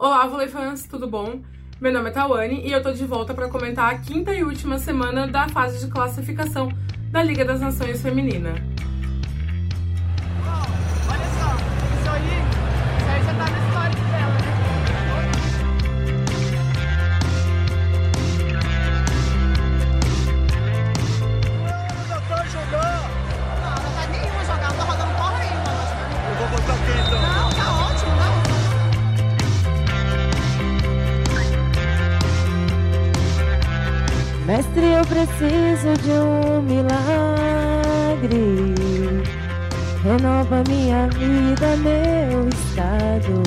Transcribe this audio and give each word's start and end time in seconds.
Olá, 0.00 0.24
vôlei 0.28 0.46
fãs, 0.46 0.84
tudo 0.84 1.08
bom? 1.08 1.40
Meu 1.80 1.92
nome 1.92 2.10
é 2.10 2.12
Tawane 2.12 2.64
e 2.64 2.70
eu 2.70 2.80
tô 2.80 2.92
de 2.92 3.04
volta 3.04 3.34
para 3.34 3.48
comentar 3.48 3.92
a 3.92 3.98
quinta 3.98 4.32
e 4.32 4.44
última 4.44 4.78
semana 4.78 5.26
da 5.26 5.48
fase 5.48 5.84
de 5.84 5.90
classificação 5.90 6.68
da 7.10 7.20
Liga 7.20 7.44
das 7.44 7.60
Nações 7.60 8.00
Feminina. 8.00 8.54
Mestre, 34.48 34.80
eu 34.80 35.04
preciso 35.04 35.92
de 36.02 36.10
um 36.10 36.62
milagre. 36.62 36.88
Renova 40.02 40.64
minha 40.66 41.06
vida, 41.08 41.76
meu 41.76 42.48
estado. 42.48 43.42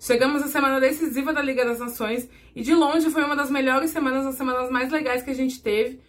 Chegamos 0.00 0.42
à 0.42 0.46
semana 0.48 0.80
decisiva 0.80 1.34
da 1.34 1.42
Liga 1.42 1.62
das 1.66 1.78
Nações 1.78 2.26
e 2.56 2.62
de 2.62 2.74
longe 2.74 3.10
foi 3.10 3.22
uma 3.22 3.36
das 3.36 3.50
melhores 3.50 3.90
semanas, 3.90 4.24
as 4.24 4.36
semanas 4.36 4.70
mais 4.70 4.90
legais 4.90 5.22
que 5.22 5.30
a 5.30 5.34
gente 5.34 5.62
teve. 5.62 6.00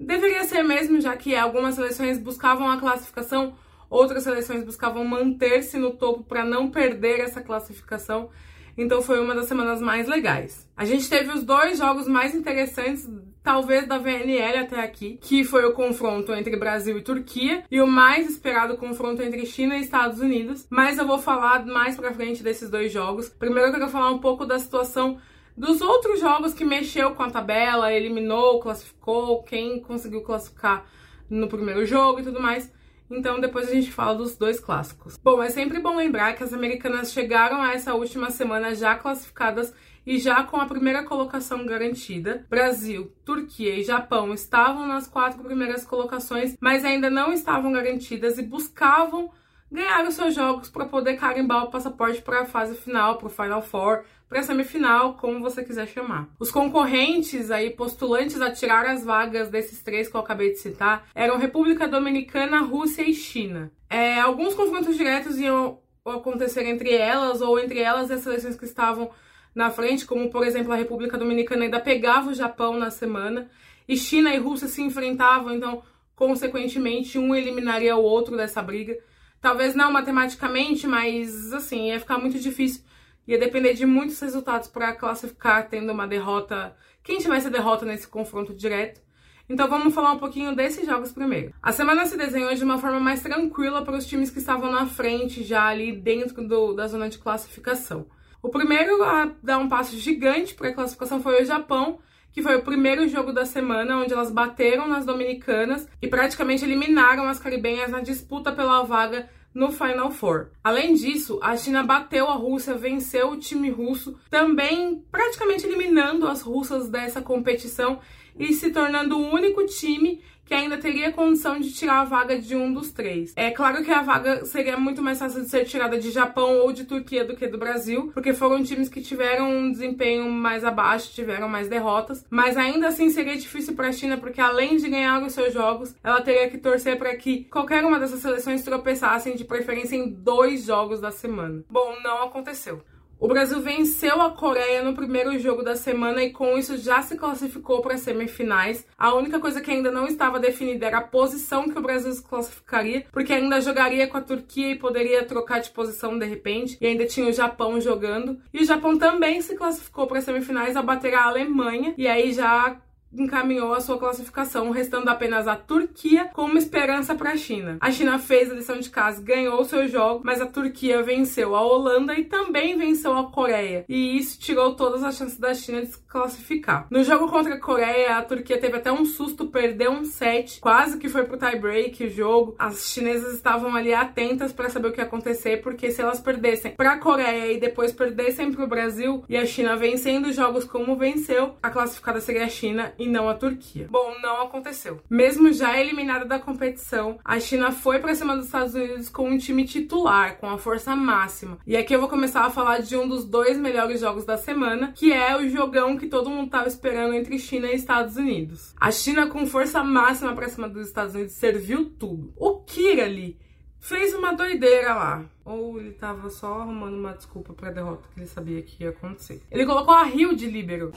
Deveria 0.00 0.44
ser 0.44 0.62
mesmo, 0.62 0.98
já 0.98 1.14
que 1.14 1.36
algumas 1.36 1.74
seleções 1.74 2.18
buscavam 2.18 2.70
a 2.70 2.80
classificação, 2.80 3.54
outras 3.90 4.22
seleções 4.22 4.64
buscavam 4.64 5.04
manter-se 5.04 5.76
no 5.76 5.90
topo 5.90 6.24
para 6.24 6.42
não 6.42 6.70
perder 6.70 7.20
essa 7.20 7.42
classificação. 7.42 8.30
Então 8.78 9.02
foi 9.02 9.20
uma 9.20 9.34
das 9.34 9.46
semanas 9.46 9.82
mais 9.82 10.08
legais. 10.08 10.66
A 10.74 10.86
gente 10.86 11.08
teve 11.10 11.30
os 11.30 11.42
dois 11.42 11.76
jogos 11.76 12.08
mais 12.08 12.34
interessantes, 12.34 13.06
talvez 13.42 13.86
da 13.86 13.98
VNL 13.98 14.58
até 14.58 14.80
aqui, 14.80 15.18
que 15.20 15.44
foi 15.44 15.66
o 15.66 15.74
confronto 15.74 16.32
entre 16.32 16.56
Brasil 16.56 16.96
e 16.96 17.02
Turquia 17.02 17.62
e 17.70 17.78
o 17.78 17.86
mais 17.86 18.26
esperado 18.26 18.78
confronto 18.78 19.22
entre 19.22 19.44
China 19.44 19.76
e 19.76 19.82
Estados 19.82 20.20
Unidos. 20.20 20.66
Mas 20.70 20.96
eu 20.96 21.06
vou 21.06 21.18
falar 21.18 21.66
mais 21.66 21.94
pra 21.94 22.14
frente 22.14 22.42
desses 22.42 22.70
dois 22.70 22.90
jogos. 22.90 23.28
Primeiro 23.28 23.68
eu 23.68 23.72
quero 23.72 23.88
falar 23.88 24.10
um 24.10 24.18
pouco 24.18 24.46
da 24.46 24.58
situação 24.58 25.18
dos 25.56 25.80
outros 25.80 26.20
jogos 26.20 26.54
que 26.54 26.64
mexeu 26.64 27.14
com 27.14 27.22
a 27.22 27.30
tabela, 27.30 27.92
eliminou, 27.92 28.60
classificou, 28.60 29.42
quem 29.42 29.80
conseguiu 29.80 30.22
classificar 30.22 30.86
no 31.28 31.48
primeiro 31.48 31.84
jogo 31.84 32.20
e 32.20 32.24
tudo 32.24 32.40
mais. 32.40 32.72
Então 33.10 33.40
depois 33.40 33.68
a 33.68 33.74
gente 33.74 33.90
fala 33.90 34.14
dos 34.14 34.36
dois 34.36 34.60
clássicos. 34.60 35.16
Bom, 35.22 35.42
é 35.42 35.50
sempre 35.50 35.80
bom 35.80 35.96
lembrar 35.96 36.34
que 36.34 36.44
as 36.44 36.52
americanas 36.52 37.12
chegaram 37.12 37.60
a 37.60 37.72
essa 37.72 37.94
última 37.94 38.30
semana 38.30 38.74
já 38.74 38.94
classificadas 38.94 39.74
e 40.06 40.18
já 40.18 40.44
com 40.44 40.56
a 40.56 40.66
primeira 40.66 41.04
colocação 41.04 41.66
garantida. 41.66 42.46
Brasil, 42.48 43.12
Turquia 43.24 43.74
e 43.74 43.82
Japão 43.82 44.32
estavam 44.32 44.86
nas 44.86 45.08
quatro 45.08 45.42
primeiras 45.42 45.84
colocações, 45.84 46.56
mas 46.60 46.84
ainda 46.84 47.10
não 47.10 47.32
estavam 47.32 47.72
garantidas 47.72 48.38
e 48.38 48.42
buscavam 48.42 49.30
ganhar 49.70 50.04
os 50.06 50.14
seus 50.14 50.34
jogos 50.34 50.68
para 50.68 50.86
poder 50.86 51.16
carimbar 51.16 51.64
o 51.64 51.70
passaporte 51.70 52.22
para 52.22 52.42
a 52.42 52.46
fase 52.46 52.76
final, 52.76 53.18
para 53.18 53.26
o 53.26 53.30
Final 53.30 53.62
Four, 53.62 54.04
para 54.30 54.38
a 54.38 54.42
semifinal, 54.44 55.14
como 55.14 55.40
você 55.40 55.64
quiser 55.64 55.88
chamar. 55.88 56.28
Os 56.38 56.52
concorrentes 56.52 57.50
aí, 57.50 57.68
postulantes 57.68 58.40
a 58.40 58.52
tirar 58.52 58.86
as 58.86 59.04
vagas 59.04 59.48
desses 59.48 59.82
três 59.82 60.08
que 60.08 60.14
eu 60.14 60.20
acabei 60.20 60.52
de 60.52 60.60
citar, 60.60 61.08
eram 61.16 61.36
República 61.36 61.88
Dominicana, 61.88 62.60
Rússia 62.60 63.02
e 63.02 63.12
China. 63.12 63.72
É, 63.90 64.20
alguns 64.20 64.54
confrontos 64.54 64.96
diretos 64.96 65.36
iam 65.36 65.80
acontecer 66.06 66.64
entre 66.64 66.94
elas, 66.94 67.40
ou 67.40 67.58
entre 67.58 67.80
elas 67.80 68.08
as 68.08 68.20
seleções 68.20 68.54
que 68.54 68.64
estavam 68.64 69.10
na 69.52 69.68
frente, 69.68 70.06
como 70.06 70.30
por 70.30 70.46
exemplo 70.46 70.72
a 70.72 70.76
República 70.76 71.18
Dominicana 71.18 71.64
ainda 71.64 71.80
pegava 71.80 72.30
o 72.30 72.34
Japão 72.34 72.78
na 72.78 72.88
semana, 72.88 73.50
e 73.88 73.96
China 73.96 74.32
e 74.32 74.38
Rússia 74.38 74.68
se 74.68 74.80
enfrentavam, 74.80 75.52
então, 75.52 75.82
consequentemente, 76.14 77.18
um 77.18 77.34
eliminaria 77.34 77.96
o 77.96 78.02
outro 78.02 78.36
dessa 78.36 78.62
briga. 78.62 78.96
Talvez 79.40 79.74
não 79.74 79.90
matematicamente, 79.90 80.86
mas 80.86 81.52
assim, 81.52 81.88
ia 81.88 81.98
ficar 81.98 82.16
muito 82.16 82.38
difícil. 82.38 82.84
Ia 83.26 83.38
depender 83.38 83.74
de 83.74 83.86
muitos 83.86 84.18
resultados 84.20 84.68
para 84.68 84.94
classificar, 84.94 85.68
tendo 85.68 85.92
uma 85.92 86.06
derrota. 86.06 86.74
Quem 87.02 87.18
tivesse 87.18 87.50
derrota 87.50 87.84
nesse 87.84 88.08
confronto 88.08 88.54
direto. 88.54 89.00
Então 89.48 89.68
vamos 89.68 89.92
falar 89.92 90.12
um 90.12 90.18
pouquinho 90.18 90.54
desses 90.54 90.86
jogos 90.86 91.10
primeiro. 91.12 91.52
A 91.60 91.72
semana 91.72 92.06
se 92.06 92.16
desenhou 92.16 92.54
de 92.54 92.62
uma 92.62 92.78
forma 92.78 93.00
mais 93.00 93.20
tranquila 93.20 93.82
para 93.82 93.96
os 93.96 94.06
times 94.06 94.30
que 94.30 94.38
estavam 94.38 94.70
na 94.70 94.86
frente, 94.86 95.42
já 95.42 95.64
ali 95.64 95.92
dentro 95.92 96.46
do, 96.46 96.72
da 96.72 96.86
zona 96.86 97.08
de 97.08 97.18
classificação. 97.18 98.06
O 98.40 98.48
primeiro 98.48 99.02
a 99.02 99.32
dar 99.42 99.58
um 99.58 99.68
passo 99.68 99.98
gigante 99.98 100.54
para 100.54 100.68
a 100.68 100.72
classificação 100.72 101.20
foi 101.20 101.42
o 101.42 101.44
Japão, 101.44 101.98
que 102.32 102.42
foi 102.42 102.56
o 102.56 102.62
primeiro 102.62 103.08
jogo 103.08 103.32
da 103.32 103.44
semana, 103.44 103.98
onde 103.98 104.12
elas 104.12 104.30
bateram 104.30 104.86
nas 104.86 105.04
dominicanas 105.04 105.88
e 106.00 106.08
praticamente 106.08 106.64
eliminaram 106.64 107.28
as 107.28 107.38
caribenhas 107.38 107.90
na 107.90 108.00
disputa 108.00 108.52
pela 108.52 108.82
vaga 108.82 109.28
no 109.54 109.70
Final 109.70 110.10
Four. 110.10 110.50
Além 110.62 110.94
disso, 110.94 111.38
a 111.42 111.56
China 111.56 111.82
bateu 111.82 112.28
a 112.28 112.34
Rússia, 112.34 112.74
venceu 112.74 113.30
o 113.30 113.36
time 113.36 113.70
russo, 113.70 114.18
também 114.30 115.04
praticamente 115.10 115.66
eliminando 115.66 116.26
as 116.26 116.42
russas 116.42 116.88
dessa 116.88 117.20
competição 117.20 118.00
e 118.38 118.52
se 118.52 118.70
tornando 118.70 119.18
o 119.18 119.30
único 119.32 119.66
time 119.66 120.22
que 120.50 120.54
ainda 120.54 120.76
teria 120.76 121.12
condição 121.12 121.60
de 121.60 121.72
tirar 121.72 122.00
a 122.00 122.04
vaga 122.04 122.36
de 122.36 122.56
um 122.56 122.72
dos 122.72 122.90
três. 122.90 123.32
É 123.36 123.52
claro 123.52 123.84
que 123.84 123.90
a 123.92 124.02
vaga 124.02 124.44
seria 124.44 124.76
muito 124.76 125.00
mais 125.00 125.20
fácil 125.20 125.42
de 125.42 125.48
ser 125.48 125.64
tirada 125.64 125.96
de 125.96 126.10
Japão 126.10 126.58
ou 126.58 126.72
de 126.72 126.82
Turquia 126.82 127.24
do 127.24 127.36
que 127.36 127.46
do 127.46 127.56
Brasil, 127.56 128.10
porque 128.12 128.34
foram 128.34 128.60
times 128.60 128.88
que 128.88 129.00
tiveram 129.00 129.48
um 129.48 129.70
desempenho 129.70 130.28
mais 130.28 130.64
abaixo, 130.64 131.12
tiveram 131.14 131.48
mais 131.48 131.68
derrotas, 131.68 132.26
mas 132.28 132.56
ainda 132.56 132.88
assim 132.88 133.10
seria 133.10 133.36
difícil 133.36 133.76
para 133.76 133.86
a 133.86 133.92
China, 133.92 134.18
porque 134.18 134.40
além 134.40 134.76
de 134.76 134.88
ganhar 134.88 135.22
os 135.22 135.32
seus 135.34 135.54
jogos, 135.54 135.94
ela 136.02 136.20
teria 136.20 136.50
que 136.50 136.58
torcer 136.58 136.98
para 136.98 137.14
que 137.14 137.44
qualquer 137.44 137.84
uma 137.84 138.00
dessas 138.00 138.18
seleções 138.18 138.64
tropeçassem 138.64 139.36
de 139.36 139.44
preferência 139.44 139.94
em 139.94 140.10
dois 140.10 140.64
jogos 140.64 141.00
da 141.00 141.12
semana. 141.12 141.62
Bom, 141.70 141.94
não 142.02 142.24
aconteceu. 142.24 142.82
O 143.20 143.28
Brasil 143.28 143.60
venceu 143.60 144.22
a 144.22 144.30
Coreia 144.30 144.82
no 144.82 144.94
primeiro 144.94 145.38
jogo 145.38 145.62
da 145.62 145.76
semana 145.76 146.24
e 146.24 146.30
com 146.30 146.56
isso 146.56 146.78
já 146.78 147.02
se 147.02 147.18
classificou 147.18 147.82
para 147.82 147.92
as 147.92 148.00
semifinais. 148.00 148.86
A 148.96 149.14
única 149.14 149.38
coisa 149.38 149.60
que 149.60 149.70
ainda 149.70 149.90
não 149.90 150.06
estava 150.06 150.40
definida 150.40 150.86
era 150.86 150.98
a 150.98 151.02
posição 151.02 151.68
que 151.68 151.78
o 151.78 151.82
Brasil 151.82 152.10
se 152.12 152.26
classificaria, 152.26 153.04
porque 153.12 153.34
ainda 153.34 153.60
jogaria 153.60 154.08
com 154.08 154.16
a 154.16 154.22
Turquia 154.22 154.70
e 154.70 154.78
poderia 154.78 155.22
trocar 155.22 155.60
de 155.60 155.68
posição 155.68 156.18
de 156.18 156.24
repente, 156.24 156.78
e 156.80 156.86
ainda 156.86 157.04
tinha 157.04 157.28
o 157.28 157.32
Japão 157.32 157.78
jogando. 157.78 158.40
E 158.54 158.62
o 158.62 158.64
Japão 158.64 158.96
também 158.96 159.42
se 159.42 159.54
classificou 159.54 160.06
para 160.06 160.16
as 160.16 160.24
semifinais 160.24 160.74
a 160.74 160.80
bater 160.80 161.12
a 161.12 161.24
Alemanha, 161.24 161.92
e 161.98 162.08
aí 162.08 162.32
já 162.32 162.80
encaminhou 163.12 163.72
a 163.72 163.80
sua 163.80 163.98
classificação, 163.98 164.70
restando 164.70 165.10
apenas 165.10 165.48
a 165.48 165.56
Turquia 165.56 166.30
como 166.32 166.58
esperança 166.58 167.14
para 167.14 167.32
a 167.32 167.36
China. 167.36 167.78
A 167.80 167.90
China 167.90 168.18
fez 168.18 168.50
a 168.50 168.54
lição 168.54 168.78
de 168.78 168.90
casa, 168.90 169.22
ganhou 169.22 169.64
seu 169.64 169.88
jogo, 169.88 170.22
mas 170.24 170.40
a 170.40 170.46
Turquia 170.46 171.02
venceu 171.02 171.54
a 171.54 171.62
Holanda 171.62 172.14
e 172.14 172.24
também 172.24 172.76
venceu 172.76 173.16
a 173.16 173.30
Coreia. 173.30 173.84
E 173.88 174.18
isso 174.18 174.38
tirou 174.38 174.74
todas 174.74 175.02
as 175.02 175.16
chances 175.16 175.38
da 175.38 175.54
China 175.54 175.82
de 175.82 175.88
se 175.88 175.98
classificar. 176.06 176.86
No 176.90 177.02
jogo 177.04 177.28
contra 177.28 177.54
a 177.54 177.60
Coreia, 177.60 178.16
a 178.16 178.22
Turquia 178.22 178.58
teve 178.58 178.76
até 178.76 178.92
um 178.92 179.04
susto, 179.04 179.46
perdeu 179.46 179.90
um 179.92 180.04
set, 180.04 180.60
quase 180.60 180.98
que 180.98 181.08
foi 181.08 181.24
pro 181.24 181.38
tie 181.38 181.58
break 181.58 182.04
o 182.04 182.10
jogo. 182.10 182.54
As 182.58 182.90
chinesas 182.90 183.34
estavam 183.34 183.74
ali 183.74 183.92
atentas 183.92 184.52
para 184.52 184.68
saber 184.68 184.88
o 184.88 184.92
que 184.92 185.00
ia 185.00 185.04
acontecer, 185.04 185.62
porque 185.62 185.90
se 185.90 186.00
elas 186.00 186.20
perdessem 186.20 186.72
para 186.72 186.92
a 186.92 186.98
Coreia 186.98 187.52
e 187.52 187.60
depois 187.60 187.92
perdessem 187.92 188.52
para 188.52 188.64
o 188.64 188.68
Brasil 188.68 189.24
e 189.28 189.36
a 189.36 189.46
China 189.46 189.76
vencendo 189.76 190.26
os 190.26 190.36
jogos 190.36 190.64
como 190.64 190.96
venceu, 190.96 191.54
a 191.62 191.70
classificada 191.70 192.20
seria 192.20 192.44
a 192.44 192.48
China 192.48 192.92
e 193.00 193.08
não 193.08 193.28
a 193.28 193.34
Turquia. 193.34 193.88
Bom, 193.90 194.14
não 194.22 194.42
aconteceu. 194.42 195.00
Mesmo 195.08 195.52
já 195.52 195.80
eliminada 195.80 196.24
da 196.24 196.38
competição, 196.38 197.18
a 197.24 197.40
China 197.40 197.72
foi 197.72 197.98
para 197.98 198.14
cima 198.14 198.36
dos 198.36 198.46
Estados 198.46 198.74
Unidos 198.74 199.08
com 199.08 199.28
um 199.28 199.38
time 199.38 199.64
titular, 199.64 200.36
com 200.36 200.48
a 200.48 200.58
força 200.58 200.94
máxima. 200.94 201.58
E 201.66 201.76
aqui 201.76 201.94
eu 201.94 202.00
vou 202.00 202.08
começar 202.08 202.42
a 202.42 202.50
falar 202.50 202.80
de 202.80 202.96
um 202.96 203.08
dos 203.08 203.24
dois 203.24 203.58
melhores 203.58 204.00
jogos 204.00 204.24
da 204.24 204.36
semana, 204.36 204.92
que 204.94 205.12
é 205.12 205.36
o 205.36 205.48
jogão 205.48 205.96
que 205.96 206.06
todo 206.06 206.30
mundo 206.30 206.50
tava 206.50 206.68
esperando 206.68 207.14
entre 207.14 207.38
China 207.38 207.68
e 207.68 207.74
Estados 207.74 208.16
Unidos. 208.16 208.74
A 208.78 208.90
China 208.90 209.26
com 209.26 209.46
força 209.46 209.82
máxima 209.82 210.34
para 210.34 210.48
cima 210.48 210.68
dos 210.68 210.86
Estados 210.86 211.14
Unidos 211.14 211.32
serviu 211.32 211.86
tudo. 211.98 212.32
O 212.36 212.60
Kira 212.60 213.04
ali 213.04 213.38
fez 213.80 214.14
uma 214.14 214.32
doideira 214.32 214.94
lá. 214.94 215.24
Ou 215.50 215.80
ele 215.80 215.90
tava 215.90 216.30
só 216.30 216.60
arrumando 216.60 216.94
uma 216.94 217.12
desculpa 217.12 217.52
pra 217.52 217.72
derrota 217.72 218.08
que 218.14 218.20
ele 218.20 218.26
sabia 218.28 218.62
que 218.62 218.84
ia 218.84 218.90
acontecer. 218.90 219.42
Ele 219.50 219.66
colocou 219.66 219.92
a 219.92 220.04
Rio 220.04 220.36
de 220.36 220.46
líbero. 220.46 220.92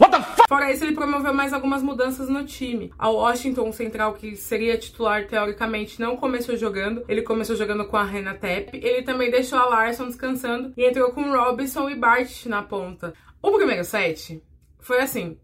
Fora 0.47 0.71
isso, 0.71 0.83
ele 0.83 0.93
promoveu 0.93 1.33
mais 1.33 1.53
algumas 1.53 1.81
mudanças 1.81 2.29
no 2.29 2.45
time. 2.45 2.93
A 2.99 3.09
Washington 3.09 3.71
Central, 3.71 4.13
que 4.13 4.35
seria 4.35 4.77
titular 4.77 5.25
teoricamente, 5.27 5.99
não 5.99 6.15
começou 6.15 6.55
jogando. 6.55 7.03
Ele 7.07 7.23
começou 7.23 7.55
jogando 7.55 7.85
com 7.85 7.97
a 7.97 8.03
Rena 8.03 8.35
Tepp. 8.35 8.77
Ele 8.77 9.01
também 9.01 9.31
deixou 9.31 9.57
a 9.57 9.65
Larson 9.65 10.05
descansando 10.05 10.71
e 10.77 10.85
entrou 10.85 11.11
com 11.11 11.31
Robinson 11.35 11.89
e 11.89 11.95
Bart 11.95 12.45
na 12.45 12.61
ponta. 12.61 13.11
O 13.41 13.51
primeiro 13.53 13.83
set 13.83 14.39
foi 14.79 14.99
assim. 15.01 15.35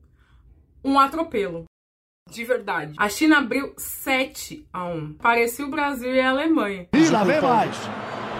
um 0.85 0.99
atropelo. 0.99 1.65
De 2.29 2.45
verdade. 2.45 2.93
A 2.95 3.09
China 3.09 3.39
abriu 3.39 3.73
7 3.75 4.67
a 4.71 4.85
1. 4.85 5.13
Parecia 5.13 5.65
o 5.65 5.69
Brasil 5.71 6.13
e 6.13 6.19
a 6.19 6.29
Alemanha. 6.29 6.87
E 6.93 7.09
lá 7.09 7.23
vem 7.23 7.41
mais. 7.41 7.75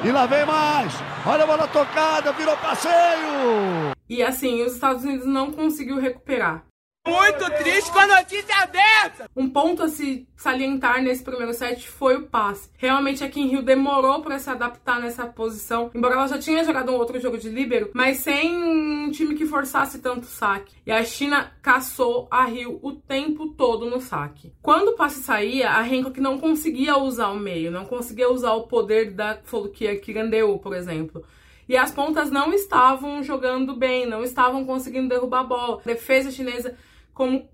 E 0.04 0.12
lá 0.12 0.25
vem 0.25 0.46
mais. 0.46 0.94
Olha 1.25 1.44
a 1.44 1.48
bola 1.48 1.68
tocada, 1.68 2.31
virou 2.31 2.56
passeio. 2.57 3.92
E 4.10 4.24
assim, 4.24 4.63
os 4.63 4.74
Estados 4.74 5.04
Unidos 5.04 5.28
não 5.28 5.51
conseguiu 5.51 6.00
recuperar. 6.00 6.63
Muito 7.07 7.50
triste 7.57 7.92
com 7.92 8.00
a 8.00 8.07
notícia 8.07 8.66
dessa! 8.68 9.30
Um 9.36 9.50
ponto 9.50 9.84
a 9.84 9.90
se 9.90 10.28
salientar 10.36 11.01
nesse 11.01 11.24
primeiro 11.24 11.54
set 11.54 11.88
foi 11.88 12.18
o 12.18 12.28
passe. 12.28 12.69
Realmente 12.78 13.24
a 13.24 13.30
Kim 13.30 13.51
Hill 13.51 13.62
demorou 13.62 14.22
para 14.22 14.38
se 14.38 14.50
adaptar 14.50 15.00
nessa 15.00 15.25
posição, 15.25 15.90
embora 15.96 16.16
ela 16.16 16.28
já 16.28 16.38
tinha 16.38 16.63
jogado 16.63 16.92
um 16.92 16.96
outro 16.96 17.19
jogo 17.19 17.38
de 17.38 17.50
líbero, 17.50 17.90
mas 17.94 18.18
sem 18.18 18.56
um 18.56 19.10
time 19.12 19.36
que 19.36 19.46
forçasse 19.46 20.00
tanto 20.00 20.25
saque. 20.25 20.75
E 20.86 20.92
a 20.92 21.04
China 21.04 21.51
caçou 21.62 22.28
a 22.30 22.50
Hill 22.50 22.80
o 22.84 22.92
tempo 22.92 23.48
todo 23.54 23.90
no 23.90 24.00
saque. 24.00 24.54
Quando 24.62 24.90
o 24.90 24.96
passe 24.96 25.24
saía, 25.24 25.72
a 25.72 25.81
Hancock 25.81 26.19
não 26.19 26.38
conseguia 26.38 26.98
usar 26.98 27.30
o 27.30 27.40
meio, 27.40 27.72
não 27.72 27.86
conseguia 27.86 28.30
usar 28.30 28.54
o 28.54 28.68
poder 28.68 29.12
da 29.12 29.40
Folkia 29.44 30.00
Kirandeu, 30.00 30.60
por 30.60 30.75
exemplo. 30.75 31.24
E 31.69 31.77
as 31.77 31.92
pontas 31.92 32.31
não 32.31 32.51
estavam 32.51 33.21
jogando 33.21 33.75
bem, 33.75 34.07
não 34.07 34.24
estavam 34.24 34.66
conseguindo 34.66 35.07
derrubar 35.07 35.42
a 35.42 35.44
bola. 35.44 35.81
A 35.86 35.88
defesa 35.88 36.31
chinesa 36.31 36.75
como 37.13 37.48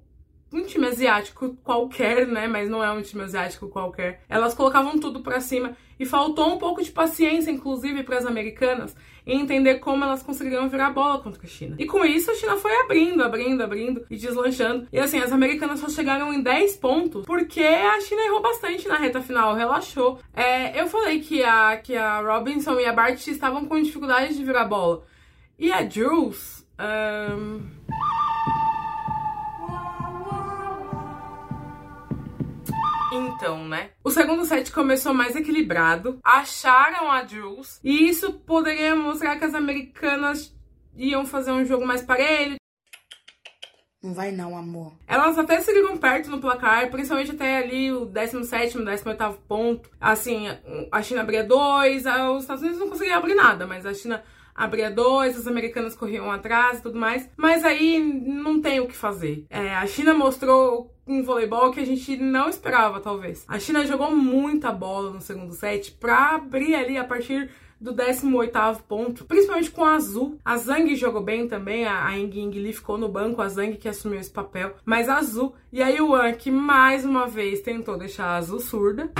um 0.55 0.63
time 0.63 0.87
asiático 0.87 1.55
qualquer, 1.63 2.25
né? 2.27 2.47
Mas 2.47 2.69
não 2.69 2.83
é 2.83 2.91
um 2.91 3.01
time 3.01 3.23
asiático 3.23 3.67
qualquer. 3.67 4.21
Elas 4.29 4.53
colocavam 4.53 4.97
tudo 4.97 5.21
para 5.21 5.39
cima 5.39 5.75
e 5.99 6.05
faltou 6.05 6.53
um 6.53 6.57
pouco 6.57 6.81
de 6.81 6.91
paciência, 6.91 7.51
inclusive, 7.51 8.03
para 8.03 8.17
as 8.17 8.25
americanas 8.25 8.95
em 9.25 9.41
entender 9.41 9.75
como 9.75 10.03
elas 10.03 10.21
conseguiriam 10.21 10.69
virar 10.69 10.91
bola 10.91 11.19
contra 11.19 11.41
a 11.43 11.47
China. 11.47 11.75
E 11.79 11.85
com 11.85 12.05
isso 12.05 12.29
a 12.29 12.35
China 12.35 12.57
foi 12.57 12.71
abrindo, 12.81 13.23
abrindo, 13.23 13.63
abrindo 13.63 14.05
e 14.09 14.15
deslanchando. 14.15 14.87
E 14.93 14.99
assim, 14.99 15.19
as 15.19 15.31
americanas 15.31 15.79
só 15.79 15.89
chegaram 15.89 16.31
em 16.31 16.41
10 16.41 16.77
pontos 16.77 17.25
porque 17.25 17.63
a 17.63 17.99
China 18.01 18.21
errou 18.21 18.41
bastante 18.41 18.87
na 18.87 18.97
reta 18.97 19.21
final, 19.21 19.55
relaxou. 19.55 20.19
É, 20.33 20.79
eu 20.79 20.87
falei 20.87 21.19
que 21.21 21.43
a, 21.43 21.77
que 21.77 21.95
a 21.95 22.21
Robinson 22.21 22.79
e 22.79 22.85
a 22.85 22.93
Bart 22.93 23.25
estavam 23.27 23.65
com 23.65 23.81
dificuldade 23.81 24.35
de 24.35 24.43
virar 24.43 24.65
bola. 24.65 25.03
E 25.57 25.71
a 25.71 25.87
Jules. 25.87 26.65
Um... 26.77 27.74
Então, 33.45 33.67
né? 33.67 33.91
O 34.03 34.09
segundo 34.09 34.43
set 34.43 34.71
começou 34.71 35.13
mais 35.13 35.35
equilibrado, 35.35 36.19
acharam 36.23 37.11
a 37.11 37.23
Jules, 37.23 37.79
e 37.83 38.09
isso 38.09 38.33
poderia 38.33 38.95
mostrar 38.95 39.37
que 39.37 39.45
as 39.45 39.53
americanas 39.53 40.51
iam 40.95 41.27
fazer 41.27 41.51
um 41.51 41.63
jogo 41.63 41.85
mais 41.85 42.01
parelho. 42.01 42.55
Não 44.01 44.15
vai 44.15 44.31
não, 44.31 44.57
amor. 44.57 44.93
Elas 45.05 45.37
até 45.37 45.61
seguiram 45.61 45.95
perto 45.95 46.31
no 46.31 46.41
placar, 46.41 46.89
principalmente 46.89 47.33
até 47.33 47.57
ali 47.57 47.91
o 47.91 48.05
17 48.05 48.83
18 48.83 49.39
ponto. 49.47 49.91
Assim, 50.01 50.47
a 50.91 51.03
China 51.03 51.21
abria 51.21 51.43
dois, 51.43 52.03
os 52.07 52.41
Estados 52.41 52.63
Unidos 52.63 52.79
não 52.79 52.89
conseguiam 52.89 53.19
abrir 53.19 53.35
nada, 53.35 53.67
mas 53.67 53.85
a 53.85 53.93
China 53.93 54.23
abria 54.55 54.89
dois, 54.89 55.37
as 55.37 55.47
americanas 55.47 55.95
corriam 55.95 56.31
atrás 56.31 56.79
e 56.79 56.81
tudo 56.81 56.97
mais. 56.97 57.29
Mas 57.35 57.65
aí 57.65 57.99
não 57.99 58.61
tem 58.61 58.79
o 58.79 58.87
que 58.87 58.95
fazer. 58.95 59.45
É, 59.49 59.75
a 59.75 59.85
China 59.85 60.13
mostrou 60.13 60.95
um 61.05 61.21
voleibol 61.21 61.71
que 61.71 61.79
a 61.79 61.85
gente 61.85 62.17
não 62.17 62.49
esperava, 62.49 62.99
talvez. 62.99 63.45
A 63.47 63.59
China 63.59 63.85
jogou 63.85 64.15
muita 64.15 64.71
bola 64.71 65.11
no 65.11 65.21
segundo 65.21 65.53
set 65.53 65.91
pra 65.91 66.35
abrir 66.35 66.73
ali 66.73 66.97
a 66.97 67.03
partir 67.03 67.49
do 67.79 67.93
18º 67.93 68.81
ponto, 68.87 69.25
principalmente 69.25 69.71
com 69.71 69.83
a 69.83 69.95
Azul. 69.95 70.39
A 70.43 70.57
Zhang 70.57 70.95
jogou 70.95 71.21
bem 71.21 71.47
também, 71.47 71.85
a, 71.85 72.05
a 72.05 72.17
Ing 72.17 72.51
Lee 72.51 72.73
ficou 72.73 72.97
no 72.97 73.09
banco, 73.09 73.41
a 73.41 73.49
Zhang 73.49 73.77
que 73.77 73.89
assumiu 73.89 74.19
esse 74.19 74.31
papel, 74.31 74.75
mas 74.85 75.09
a 75.09 75.17
Azul 75.17 75.53
e 75.71 75.81
a 75.81 75.89
Yuan, 75.89 76.31
que 76.33 76.49
mais 76.49 77.03
uma 77.05 77.27
vez 77.27 77.61
tentou 77.61 77.97
deixar 77.97 78.25
a 78.25 78.37
Azul 78.37 78.59
surda, 78.59 79.11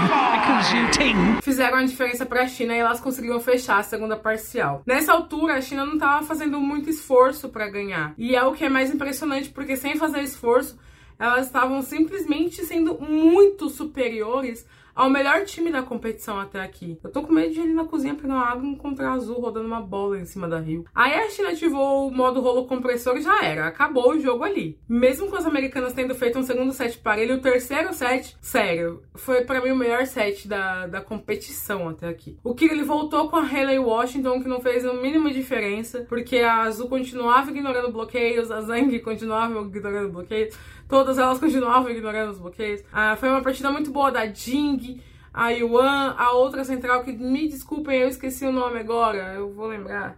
fizeram 1.42 1.78
a 1.78 1.84
diferença 1.84 2.26
para 2.26 2.44
a 2.44 2.48
China 2.48 2.74
e 2.74 2.80
elas 2.80 3.00
conseguiram 3.00 3.40
fechar 3.40 3.80
a 3.80 3.84
segunda 3.84 4.16
parcial. 4.16 4.82
Nessa 4.86 5.12
altura, 5.12 5.56
a 5.56 5.62
China 5.62 5.86
não 5.86 5.96
estava 5.96 6.26
fazendo 6.26 6.60
muito 6.60 6.90
esforço 6.90 7.50
para 7.50 7.70
ganhar, 7.70 8.14
e 8.18 8.36
é 8.36 8.44
o 8.44 8.54
que 8.54 8.66
é 8.66 8.70
mais 8.70 8.94
impressionante, 8.94 9.50
porque 9.50 9.76
sem 9.76 9.96
fazer 9.96 10.22
esforço, 10.22 10.78
elas 11.20 11.46
estavam 11.48 11.82
simplesmente 11.82 12.64
sendo 12.66 13.00
muito 13.00 13.70
superiores 13.70 14.66
ao 14.96 15.10
melhor 15.10 15.44
time 15.44 15.70
da 15.70 15.84
competição 15.84 16.40
até 16.40 16.62
aqui. 16.62 16.98
Eu 17.04 17.12
tô 17.12 17.22
com 17.22 17.34
medo 17.34 17.54
de 17.54 17.60
ali 17.60 17.74
na 17.74 17.84
cozinha 17.84 18.16
pegar 18.16 18.34
uma 18.34 18.46
água 18.46 18.66
e 18.66 18.70
encontrar 18.70 19.12
azul 19.12 19.42
rodando 19.42 19.68
uma 19.68 19.82
bola 19.82 20.18
em 20.18 20.26
cima 20.26 20.48
da 20.48 20.58
Rio. 20.58 20.86
Aí 20.96 21.14
a 21.14 21.30
China 21.30 21.50
ativou 21.50 22.08
o 22.08 22.12
modo 22.12 22.40
rolo 22.40 22.66
compressor 22.66 23.18
e 23.18 23.22
já 23.22 23.44
era. 23.44 23.68
Acabou 23.68 24.12
o 24.12 24.20
jogo 24.20 24.44
ali. 24.46 24.80
Mesmo 24.88 25.30
com 25.30 25.36
as 25.36 25.46
americanas 25.46 25.94
tendo 25.94 26.16
feito 26.16 26.40
um 26.40 26.44
segundo 26.44 26.72
set 26.72 26.98
parelho, 27.00 27.36
o 27.36 27.42
terceiro 27.42 27.94
set, 27.94 28.38
sério, 28.40 29.04
foi 29.14 29.44
para 29.44 29.62
mim 29.62 29.72
o 29.72 29.76
melhor 29.76 30.06
set 30.06 30.48
da, 30.48 30.88
da 30.88 31.02
competição 31.02 31.90
até 31.90 32.08
aqui. 32.08 32.38
O 32.42 32.56
ele 32.62 32.84
voltou 32.84 33.30
com 33.30 33.36
a 33.36 33.46
Haley 33.46 33.78
Washington, 33.78 34.42
que 34.42 34.48
não 34.48 34.62
fez 34.62 34.86
o 34.86 34.94
mínimo 34.94 35.30
diferença, 35.30 36.06
porque 36.08 36.38
a 36.38 36.62
Azul 36.64 36.88
continuava 36.88 37.52
ignorando 37.52 37.92
bloqueios, 37.92 38.50
a 38.50 38.62
Zhang 38.62 38.98
continuava 39.00 39.60
ignorando 39.62 40.12
bloqueios. 40.12 40.56
Todas 40.88 41.18
elas 41.18 41.40
continuavam 41.40 41.90
ignorando 41.90 42.32
os 42.32 42.40
bloqueios. 42.40 42.84
Ah, 42.92 43.16
foi 43.16 43.30
uma 43.30 43.42
partida 43.42 43.72
muito 43.72 43.92
boa 43.92 44.12
da 44.12 44.26
Jing, 44.28 45.02
a 45.34 45.50
Yuan, 45.50 46.16
a 46.18 46.32
outra 46.32 46.64
central, 46.64 47.04
que 47.04 47.12
me 47.12 47.48
desculpem, 47.48 48.00
eu 48.00 48.08
esqueci 48.08 48.46
o 48.46 48.52
nome 48.52 48.80
agora. 48.80 49.34
Eu 49.34 49.52
vou 49.52 49.68
lembrar. 49.68 50.18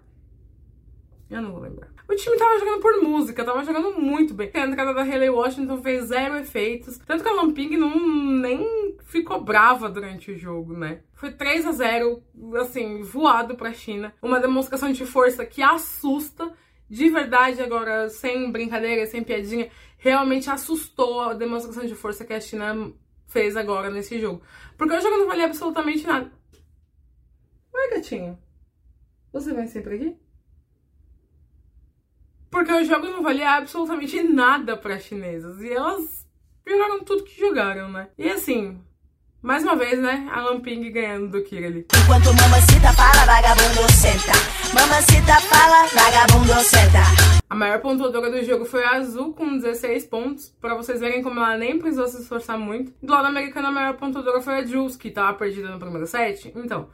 Eu 1.30 1.42
não 1.42 1.52
vou 1.52 1.62
lembrar. 1.62 1.90
O 2.10 2.16
time 2.16 2.38
tava 2.38 2.58
jogando 2.58 2.82
por 2.82 3.02
música, 3.02 3.44
tava 3.44 3.64
jogando 3.64 4.00
muito 4.00 4.34
bem. 4.34 4.50
A 4.54 4.66
entrada 4.66 4.94
da 4.94 5.02
Haley 5.02 5.30
Washington 5.30 5.82
fez 5.82 6.06
zero 6.06 6.38
efeitos. 6.38 6.98
Tanto 7.00 7.22
que 7.22 7.30
a 7.30 7.34
Lamping 7.34 7.76
não 7.76 8.00
nem 8.40 8.96
ficou 9.04 9.44
brava 9.44 9.90
durante 9.90 10.32
o 10.32 10.38
jogo, 10.38 10.74
né? 10.74 11.00
Foi 11.14 11.32
3 11.32 11.66
a 11.66 11.72
0 11.72 12.24
assim, 12.62 13.02
voado 13.02 13.56
pra 13.56 13.74
China. 13.74 14.14
Uma 14.22 14.40
demonstração 14.40 14.92
de 14.92 15.06
força 15.06 15.46
que 15.46 15.62
assusta 15.62 16.54
de 16.90 17.10
verdade, 17.10 17.62
agora, 17.62 18.10
sem 18.10 18.50
brincadeira, 18.52 19.06
sem 19.06 19.22
piadinha, 19.22 19.70
realmente 20.10 20.50
assustou 20.50 21.22
a 21.22 21.34
demonstração 21.34 21.86
de 21.86 21.96
força 21.96 22.24
que 22.24 22.34
a 22.34 22.40
China 22.40 22.94
fez 23.28 23.58
agora 23.58 23.90
nesse 23.90 24.20
jogo. 24.20 24.42
Porque 24.78 24.96
o 24.96 25.02
jogo 25.02 25.18
não 25.18 25.28
valia 25.28 25.46
absolutamente 25.46 26.06
nada. 26.06 26.32
Oi, 27.74 27.90
gatinho. 27.92 28.38
Você 29.34 29.54
vem 29.54 29.68
sempre 29.68 29.96
aqui? 29.96 30.18
Porque 32.50 32.72
o 32.72 32.84
jogo 32.86 33.08
não 33.08 33.22
valia 33.22 33.52
absolutamente 33.52 34.24
nada 34.24 34.78
para 34.78 35.00
chinesas. 35.00 35.62
E 35.62 35.72
elas 35.72 36.26
jogaram 36.66 37.04
tudo 37.04 37.24
que 37.24 37.40
jogaram, 37.40 37.92
né? 37.92 38.10
E 38.18 38.30
assim, 38.30 38.82
mais 39.42 39.64
uma 39.64 39.76
vez, 39.76 40.00
né? 40.00 40.28
A 40.32 40.42
Lamping 40.42 40.92
ganhando 40.92 41.30
do 41.30 41.44
Kirali. 41.44 41.86
Enquanto 42.04 42.26
mamacita 42.34 42.92
fala, 42.94 43.26
vagabundo 43.26 43.92
senta. 43.92 44.32
Mamacita 44.74 45.40
fala, 45.42 45.88
vagabundo 45.88 46.54
senta. 46.64 47.38
A 47.50 47.56
maior 47.56 47.80
pontuadora 47.80 48.30
do 48.30 48.44
jogo 48.44 48.66
foi 48.66 48.84
a 48.84 48.92
Azul, 48.92 49.34
com 49.34 49.58
16 49.58 50.06
pontos. 50.08 50.50
Pra 50.60 50.76
vocês 50.76 51.00
verem 51.00 51.22
como 51.22 51.40
ela 51.40 51.56
nem 51.58 51.78
precisou 51.78 52.08
se 52.08 52.22
esforçar 52.22 52.58
muito. 52.58 52.94
Do 53.02 53.14
lado 53.14 53.28
americano, 53.28 53.68
a 53.68 53.72
maior 53.72 53.94
pontuadora 53.94 54.42
foi 54.42 54.56
a 54.56 54.66
Jules, 54.66 54.98
que 54.98 55.12
tava 55.12 55.38
perdida 55.38 55.70
no 55.70 55.80
primeiro 55.80 56.08
set. 56.08 56.52
Então, 56.56 56.90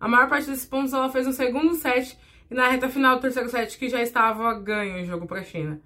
a 0.00 0.08
maior 0.08 0.28
parte 0.28 0.48
desses 0.48 0.64
pontos 0.64 0.92
ela 0.92 1.10
fez 1.10 1.26
no 1.26 1.32
segundo 1.32 1.74
set. 1.74 2.16
E 2.50 2.54
na 2.54 2.68
reta 2.68 2.88
final 2.88 3.16
do 3.16 3.20
terceiro 3.20 3.50
set, 3.50 3.76
que 3.76 3.90
já 3.90 4.00
estava 4.00 4.54
ganho 4.54 5.02
o 5.02 5.04
jogo 5.04 5.26
pra 5.26 5.42
China. 5.42 5.80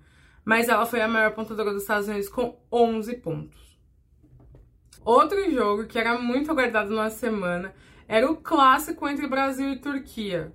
Mas 0.44 0.68
ela 0.68 0.86
foi 0.86 1.00
a 1.00 1.08
maior 1.08 1.32
pontuadora 1.32 1.72
dos 1.72 1.82
Estados 1.82 2.06
Unidos 2.06 2.28
com 2.28 2.56
11 2.70 3.16
pontos. 3.16 3.71
Outro 5.04 5.50
jogo 5.50 5.86
que 5.86 5.98
era 5.98 6.16
muito 6.18 6.50
aguardado 6.50 6.94
na 6.94 7.10
semana 7.10 7.74
era 8.06 8.30
o 8.30 8.36
clássico 8.36 9.08
entre 9.08 9.26
Brasil 9.26 9.72
e 9.72 9.78
Turquia. 9.80 10.52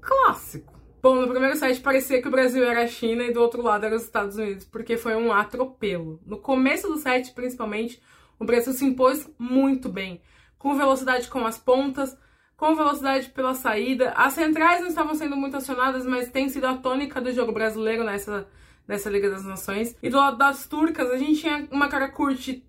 Clássico. 0.00 0.74
Bom, 1.00 1.14
no 1.14 1.28
primeiro 1.28 1.54
set 1.54 1.80
parecia 1.80 2.20
que 2.20 2.26
o 2.26 2.30
Brasil 2.30 2.64
era 2.64 2.82
a 2.82 2.88
China 2.88 3.22
e 3.22 3.32
do 3.32 3.40
outro 3.40 3.62
lado 3.62 3.86
era 3.86 3.94
os 3.94 4.02
Estados 4.02 4.36
Unidos, 4.36 4.64
porque 4.64 4.96
foi 4.96 5.14
um 5.14 5.32
atropelo. 5.32 6.20
No 6.26 6.38
começo 6.38 6.88
do 6.88 6.96
set, 6.96 7.32
principalmente, 7.32 8.02
o 8.40 8.44
Brasil 8.44 8.72
se 8.72 8.84
impôs 8.84 9.30
muito 9.38 9.88
bem, 9.88 10.20
com 10.58 10.76
velocidade 10.76 11.28
com 11.28 11.46
as 11.46 11.56
pontas, 11.56 12.18
com 12.56 12.74
velocidade 12.74 13.28
pela 13.28 13.54
saída. 13.54 14.10
As 14.16 14.32
centrais 14.32 14.80
não 14.80 14.88
estavam 14.88 15.14
sendo 15.14 15.36
muito 15.36 15.56
acionadas, 15.56 16.04
mas 16.04 16.30
tem 16.30 16.48
sido 16.48 16.66
a 16.66 16.76
tônica 16.76 17.20
do 17.20 17.30
jogo 17.32 17.52
brasileiro 17.52 18.02
nessa, 18.02 18.48
nessa 18.88 19.08
Liga 19.08 19.30
das 19.30 19.44
Nações. 19.44 19.96
E 20.02 20.10
do 20.10 20.16
lado 20.16 20.36
das 20.36 20.66
turcas, 20.66 21.08
a 21.10 21.16
gente 21.16 21.40
tinha 21.40 21.68
uma 21.70 21.88
cara 21.88 22.08
curte 22.08 22.65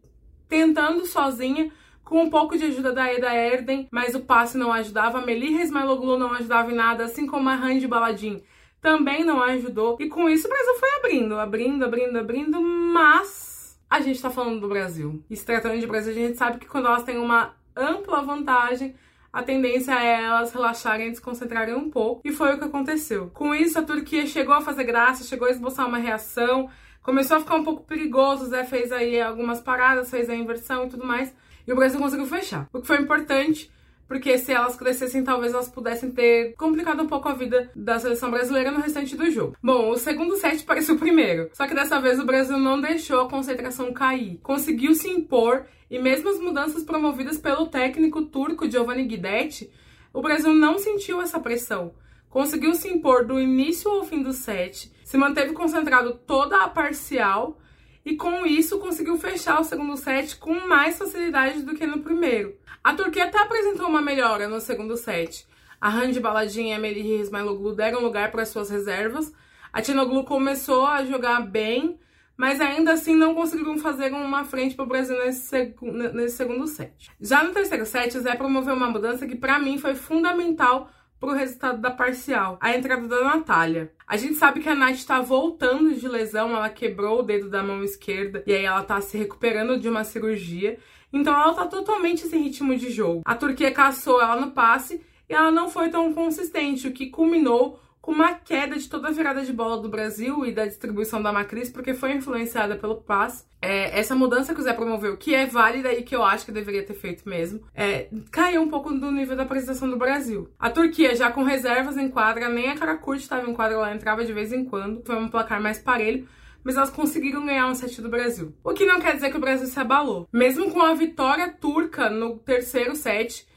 tentando 0.47 1.05
sozinha, 1.05 1.71
com 2.03 2.23
um 2.23 2.29
pouco 2.29 2.57
de 2.57 2.65
ajuda 2.65 2.93
da 2.93 3.11
Eda 3.11 3.33
Erden, 3.33 3.87
mas 3.91 4.15
o 4.15 4.21
passe 4.21 4.57
não 4.57 4.71
ajudava. 4.71 5.19
A 5.19 5.25
Melih 5.25 5.61
Ismailoglu 5.61 6.17
não 6.17 6.33
ajudava 6.33 6.71
em 6.71 6.75
nada, 6.75 7.03
assim 7.03 7.27
como 7.27 7.49
a 7.49 7.55
Randy 7.55 7.87
Baladin 7.87 8.41
também 8.81 9.23
não 9.23 9.41
ajudou. 9.43 9.97
E 9.99 10.07
com 10.07 10.29
isso 10.29 10.47
o 10.47 10.49
Brasil 10.49 10.75
foi 10.75 10.89
abrindo, 10.99 11.37
abrindo, 11.37 11.83
abrindo, 11.83 12.17
abrindo, 12.17 12.61
mas 12.61 13.77
a 13.89 13.99
gente 13.99 14.21
tá 14.21 14.29
falando 14.29 14.61
do 14.61 14.69
Brasil. 14.69 15.23
E 15.29 15.35
se 15.35 15.45
tratando 15.45 15.79
de 15.79 15.87
Brasil, 15.87 16.11
a 16.11 16.15
gente 16.15 16.37
sabe 16.37 16.59
que 16.59 16.67
quando 16.67 16.87
elas 16.87 17.03
têm 17.03 17.17
uma 17.17 17.53
ampla 17.75 18.21
vantagem, 18.21 18.95
a 19.31 19.43
tendência 19.43 19.91
é 19.93 20.23
elas 20.23 20.51
relaxarem 20.51 21.07
e 21.07 21.11
desconcentrarem 21.11 21.75
um 21.75 21.89
pouco. 21.89 22.21
E 22.25 22.31
foi 22.31 22.53
o 22.53 22.57
que 22.57 22.65
aconteceu. 22.65 23.29
Com 23.33 23.53
isso, 23.53 23.77
a 23.77 23.83
Turquia 23.83 24.25
chegou 24.25 24.53
a 24.53 24.61
fazer 24.61 24.83
graça, 24.83 25.23
chegou 25.23 25.47
a 25.47 25.51
esboçar 25.51 25.87
uma 25.87 25.97
reação, 25.97 26.69
Começou 27.07 27.37
a 27.37 27.39
ficar 27.39 27.55
um 27.55 27.63
pouco 27.63 27.85
perigoso, 27.85 28.43
o 28.43 28.47
Zé 28.47 28.65
fez 28.65 28.91
aí 28.91 29.21
algumas 29.21 29.61
paradas, 29.61 30.09
fez 30.09 30.29
a 30.29 30.35
inversão 30.35 30.85
e 30.85 30.89
tudo 30.89 31.05
mais, 31.05 31.33
e 31.65 31.71
o 31.71 31.75
Brasil 31.75 31.97
conseguiu 31.97 32.25
fechar. 32.25 32.67
O 32.73 32.81
que 32.81 32.85
foi 32.85 32.97
importante, 32.97 33.71
porque 34.09 34.37
se 34.37 34.51
elas 34.51 34.75
crescessem, 34.75 35.23
talvez 35.23 35.53
elas 35.53 35.69
pudessem 35.69 36.11
ter 36.11 36.53
complicado 36.57 37.01
um 37.01 37.07
pouco 37.07 37.29
a 37.29 37.33
vida 37.33 37.71
da 37.73 37.97
seleção 37.97 38.29
brasileira 38.29 38.71
no 38.71 38.81
restante 38.81 39.15
do 39.15 39.31
jogo. 39.31 39.55
Bom, 39.63 39.91
o 39.91 39.95
segundo 39.95 40.35
set 40.35 40.61
parecia 40.67 40.93
o 40.93 40.99
primeiro, 40.99 41.49
só 41.53 41.65
que 41.65 41.73
dessa 41.73 41.97
vez 42.01 42.19
o 42.19 42.25
Brasil 42.25 42.59
não 42.59 42.81
deixou 42.81 43.21
a 43.21 43.29
concentração 43.29 43.93
cair. 43.93 44.41
Conseguiu 44.43 44.93
se 44.93 45.07
impor 45.09 45.65
e 45.89 45.97
mesmo 45.97 46.27
as 46.27 46.41
mudanças 46.41 46.83
promovidas 46.83 47.37
pelo 47.37 47.67
técnico 47.67 48.23
turco 48.23 48.69
Giovanni 48.69 49.05
Guidetti, 49.05 49.71
o 50.13 50.21
Brasil 50.21 50.53
não 50.53 50.77
sentiu 50.77 51.21
essa 51.21 51.39
pressão. 51.39 51.93
Conseguiu 52.29 52.75
se 52.75 52.89
impor 52.89 53.25
do 53.25 53.39
início 53.39 53.89
ao 53.89 54.03
fim 54.03 54.21
do 54.21 54.33
set, 54.33 54.91
se 55.03 55.17
manteve 55.17 55.53
concentrado 55.53 56.13
toda 56.25 56.63
a 56.63 56.69
parcial 56.69 57.57
e 58.05 58.15
com 58.15 58.45
isso 58.45 58.79
conseguiu 58.79 59.17
fechar 59.17 59.59
o 59.59 59.63
segundo 59.63 59.97
set 59.97 60.37
com 60.37 60.53
mais 60.67 60.97
facilidade 60.97 61.61
do 61.63 61.75
que 61.75 61.85
no 61.85 61.99
primeiro. 61.99 62.55
A 62.83 62.93
Turquia 62.93 63.25
até 63.25 63.37
apresentou 63.37 63.87
uma 63.87 64.01
melhora 64.01 64.47
no 64.47 64.61
segundo 64.61 64.95
set. 64.95 65.45
A 65.79 65.89
Hand 65.89 66.13
Baladinha 66.21 66.73
e 66.73 66.77
a 66.77 66.79
Melih 66.79 67.19
Ismailoglu 67.19 67.75
deram 67.75 68.01
lugar 68.01 68.31
para 68.31 68.45
suas 68.45 68.69
reservas. 68.69 69.33
A 69.73 69.81
Tinoglu 69.81 70.23
começou 70.23 70.85
a 70.85 71.03
jogar 71.03 71.41
bem, 71.41 71.99
mas 72.35 72.61
ainda 72.61 72.93
assim 72.93 73.15
não 73.15 73.35
conseguiram 73.35 73.77
fazer 73.77 74.13
uma 74.13 74.43
frente 74.45 74.73
para 74.73 74.85
o 74.85 74.87
Brasil 74.87 75.17
nesse, 75.17 75.41
seg 75.47 75.75
nesse 76.13 76.37
segundo 76.37 76.65
set. 76.65 77.11
Já 77.19 77.43
no 77.43 77.53
terceiro 77.53 77.85
set, 77.85 78.17
o 78.17 78.21
Zé 78.21 78.35
promoveu 78.35 78.73
uma 78.73 78.89
mudança 78.89 79.27
que 79.27 79.35
para 79.35 79.59
mim 79.59 79.77
foi 79.77 79.95
fundamental 79.95 80.89
para 81.19 81.29
o 81.29 81.33
resultado 81.33 81.81
da 81.81 81.91
parcial, 81.91 82.57
a 82.61 82.75
entrada 82.75 83.07
da 83.07 83.23
Natália. 83.23 83.91
A 84.07 84.17
gente 84.17 84.35
sabe 84.35 84.59
que 84.59 84.69
a 84.69 84.75
Nath 84.75 84.95
está 84.95 85.19
voltando 85.19 85.93
de 85.95 86.07
lesão, 86.07 86.55
ela 86.55 86.69
quebrou 86.69 87.19
o 87.19 87.23
dedo 87.23 87.49
da 87.49 87.63
mão 87.63 87.83
esquerda 87.83 88.43
e 88.45 88.53
aí 88.53 88.65
ela 88.65 88.81
está 88.81 89.01
se 89.01 89.17
recuperando 89.17 89.79
de 89.79 89.89
uma 89.89 90.03
cirurgia. 90.03 90.77
Então 91.11 91.33
ela 91.33 91.51
está 91.51 91.65
totalmente 91.65 92.27
sem 92.27 92.43
ritmo 92.43 92.75
de 92.75 92.91
jogo. 92.91 93.21
A 93.25 93.35
Turquia 93.35 93.71
caçou 93.71 94.21
ela 94.21 94.35
no 94.35 94.51
passe 94.51 95.01
e 95.29 95.33
ela 95.33 95.51
não 95.51 95.69
foi 95.69 95.89
tão 95.89 96.13
consistente, 96.13 96.87
o 96.87 96.93
que 96.93 97.07
culminou 97.07 97.79
com 98.07 98.13
uma 98.13 98.35
queda 98.35 98.77
de 98.77 98.87
toda 98.87 99.09
a 99.09 99.11
virada 99.11 99.43
de 99.43 99.51
bola 99.51 99.81
do 99.81 99.89
Brasil 99.89 100.45
e 100.45 100.53
da 100.53 100.65
distribuição 100.65 101.21
da 101.21 101.33
Macris, 101.33 101.69
porque 101.69 101.93
foi 101.93 102.13
influenciada 102.13 102.77
pelo 102.77 103.01
passe. 103.01 103.43
É, 103.61 103.99
essa 103.99 104.15
mudança 104.15 104.53
que 104.53 104.61
o 104.61 104.63
Zé 104.63 104.71
promoveu, 104.71 105.17
que 105.17 105.35
é 105.35 105.45
válida 105.45 105.91
e 105.91 106.03
que 106.03 106.15
eu 106.15 106.23
acho 106.23 106.45
que 106.45 106.51
deveria 106.53 106.85
ter 106.85 106.93
feito 106.93 107.27
mesmo, 107.27 107.59
é, 107.75 108.07
caiu 108.31 108.61
um 108.61 108.69
pouco 108.69 108.93
do 108.93 109.11
nível 109.11 109.35
da 109.35 109.43
apresentação 109.43 109.89
do 109.89 109.97
Brasil. 109.97 110.49
A 110.57 110.69
Turquia, 110.69 111.17
já 111.17 111.29
com 111.29 111.43
reservas 111.43 111.97
em 111.97 112.07
quadra, 112.07 112.47
nem 112.47 112.69
a 112.69 112.77
Karakurt 112.77 113.19
estava 113.19 113.45
em 113.45 113.53
quadra, 113.53 113.75
ela 113.75 113.93
entrava 113.93 114.23
de 114.23 114.31
vez 114.31 114.53
em 114.53 114.63
quando. 114.63 115.03
Foi 115.05 115.17
um 115.17 115.27
placar 115.27 115.61
mais 115.61 115.77
parelho 115.77 116.25
mas 116.63 116.75
elas 116.75 116.89
conseguiram 116.89 117.45
ganhar 117.45 117.67
um 117.67 117.75
set 117.75 118.01
do 118.01 118.09
Brasil. 118.09 118.53
O 118.61 118.73
que 118.73 118.85
não 118.85 118.99
quer 118.99 119.15
dizer 119.15 119.29
que 119.29 119.37
o 119.37 119.39
Brasil 119.39 119.67
se 119.67 119.79
abalou. 119.79 120.27
Mesmo 120.33 120.69
com 120.69 120.81
a 120.81 120.93
vitória 120.93 121.47
turca 121.47 122.09
no 122.09 122.39
terceiro 122.39 122.93
set, 122.93 123.47